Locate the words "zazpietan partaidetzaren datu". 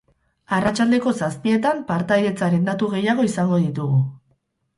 1.25-2.91